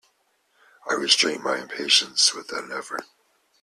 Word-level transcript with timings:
I 0.89 0.93
restrained 0.95 1.43
my 1.43 1.59
impatience 1.59 2.33
with 2.33 2.51
an 2.53 2.71
effort. 2.71 3.03